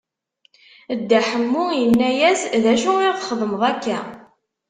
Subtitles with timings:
[0.99, 3.99] Dda Ḥemmu inna-yas: D acu i ɣ-txedmeḍ akka?